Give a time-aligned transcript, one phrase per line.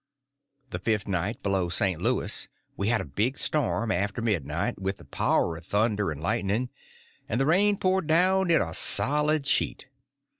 [0.71, 2.01] The fifth night below St.
[2.01, 6.71] Louis we had a big storm after midnight, with a power of thunder and lightning,
[7.29, 9.89] and the rain poured down in a solid sheet.